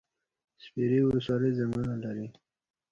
[0.63, 2.27] سپیرې ولسوالۍ ځنګلونه لري؟